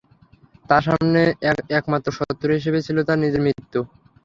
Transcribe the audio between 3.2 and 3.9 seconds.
নিজের মৃত্যু!